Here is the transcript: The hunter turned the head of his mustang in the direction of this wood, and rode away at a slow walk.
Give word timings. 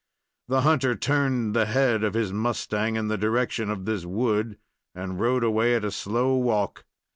The 0.47 0.61
hunter 0.61 0.95
turned 0.95 1.55
the 1.55 1.67
head 1.67 2.03
of 2.03 2.15
his 2.15 2.33
mustang 2.33 2.95
in 2.95 3.07
the 3.07 3.19
direction 3.19 3.69
of 3.69 3.85
this 3.85 4.03
wood, 4.03 4.57
and 4.95 5.19
rode 5.19 5.43
away 5.43 5.75
at 5.75 5.85
a 5.85 5.91
slow 5.91 6.37
walk. 6.37 6.85